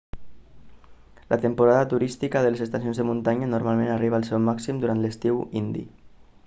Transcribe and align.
la 1.29 1.37
temporada 1.43 1.87
turística 1.91 2.41
de 2.45 2.49
les 2.55 2.63
estacions 2.67 3.01
de 3.03 3.07
muntanya 3.11 3.53
normalment 3.53 3.93
arriba 3.99 4.21
al 4.21 4.27
seu 4.31 4.43
màxim 4.51 4.83
durant 4.85 5.05
l'estiu 5.05 5.43
indi 5.63 5.89